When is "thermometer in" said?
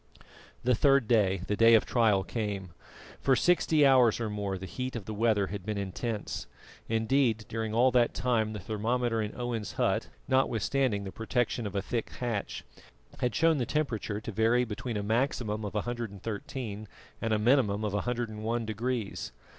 8.59-9.35